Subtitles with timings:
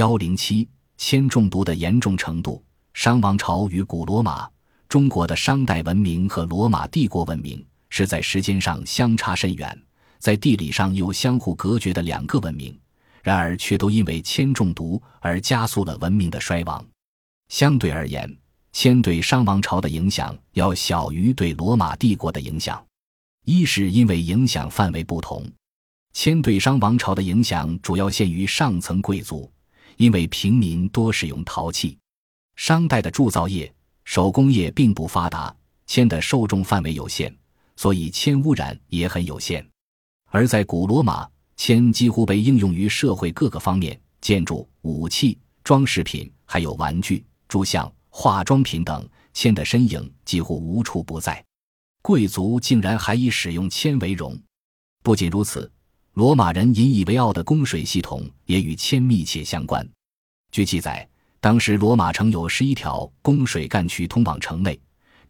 [0.00, 2.64] 幺零七铅中毒的严重程度。
[2.94, 4.48] 商王朝与古罗马、
[4.88, 9.78] 中国的商代文明和罗马帝国文明是在时间上相差甚远，
[10.18, 12.74] 在地理上又相互隔绝的两个文明，
[13.22, 16.82] 然而却都因为铅中毒而加速了文明的衰亡。
[17.50, 18.34] 相对而言，
[18.72, 22.82] 铅对商王朝的影响要小于对罗马帝国的影响。
[23.44, 25.46] 一是因为影响范围不同，
[26.14, 29.50] 铅对商王朝的影响主要限于上层贵族，
[30.00, 31.98] 因为平民多使用陶器。
[32.56, 33.70] 商代的铸造业、
[34.04, 35.54] 手工业并不发达，
[35.86, 37.30] 铅的受众范围有限，
[37.76, 39.62] 所以铅污染也很有限。
[40.30, 51.44] 而在古罗马，铅几乎被应用于社会各个方面，建筑、武器、装饰品，还有玩具、铸像、化妆品等，铅的身影几乎无处不在。
[52.00, 54.34] 贵族竟然还以使用铅为荣。
[55.02, 55.70] 不仅如此，
[56.14, 59.88] 罗马人引以为傲的供水系统也与铅密切相关。
[60.50, 61.06] 据记载。
[61.42, 64.78] 当时罗马城有十一条供水干渠通往城内，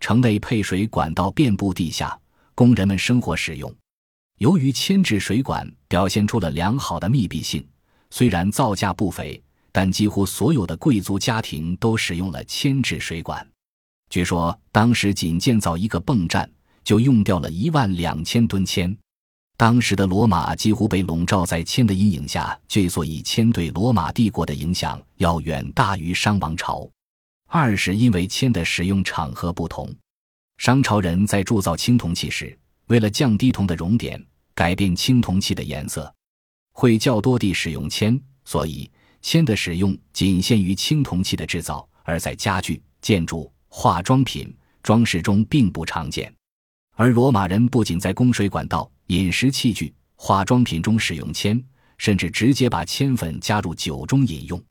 [0.01, 2.19] 城内配水管道遍布地下，
[2.53, 3.73] 供人们生活使用。
[4.39, 7.65] 由于铅制水管表现出了良好的密闭性，
[8.11, 13.49] 虽然造价不菲，但几乎所有的贵族家庭都使用了铅制水管。
[14.09, 16.51] 据说当时仅建造一个泵站
[16.83, 18.99] 就用掉了一万两千吨铅。
[19.61, 26.89] 当时的罗马几乎被笼罩在铅的阴影下，这所以铅对罗马帝国的影响要远大于商王朝。
[27.47, 29.95] 二是因为铅的使用场合不同，
[30.57, 34.19] 商朝人在铸造青铜器时，为了降低铜的熔点，
[34.55, 36.11] 改变青铜器的颜色，
[36.73, 46.35] 会较多地使用铅，所以铅的使用仅限于青铜器的制造，而在家具、建筑、化妆品、装饰中并不常见。
[47.01, 48.87] 而罗马人不仅在供水管道。
[49.07, 51.59] 饮食器具、化妆品中使用铅，
[51.97, 54.63] 甚至直接把铅粉加入酒中饮用。